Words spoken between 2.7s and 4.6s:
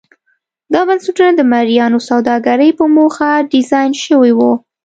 په موخه ډیزاین شوي وو.